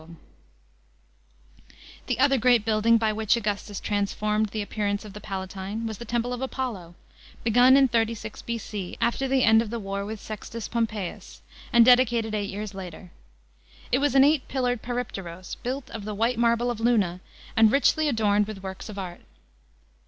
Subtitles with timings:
[1.05, 5.99] * The other great building by which Augustus transformed the appearance of the Palatine was
[5.99, 6.95] the temple of Apollo,
[7.43, 8.97] begun in 36 B.C.
[8.99, 11.41] after the end of the war wiih Sextus Pom^eius,
[11.71, 13.11] and dedi cated eight years later.
[13.91, 17.21] It, wa^ an < ight pMared peripteros, built of the white marble of Luna,
[17.55, 19.21] and richly adorned with works of art.